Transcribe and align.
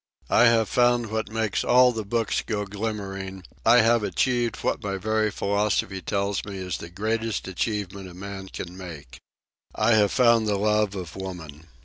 I 0.31 0.45
have 0.45 0.67
found 0.67 1.11
what 1.11 1.29
makes 1.29 1.63
all 1.63 1.91
the 1.91 2.03
books 2.03 2.41
go 2.41 2.65
glimmering; 2.65 3.43
I 3.63 3.81
have 3.81 4.01
achieved 4.01 4.55
what 4.63 4.81
my 4.81 4.97
very 4.97 5.29
philosophy 5.29 6.01
tells 6.01 6.43
me 6.43 6.57
is 6.57 6.79
the 6.79 6.89
greatest 6.89 7.47
achievement 7.47 8.09
a 8.09 8.15
man 8.15 8.49
can 8.49 8.75
make. 8.75 9.19
I 9.75 9.91
have 9.91 10.11
found 10.11 10.47
the 10.47 10.57
love 10.57 10.95
of 10.95 11.15
woman. 11.15 11.67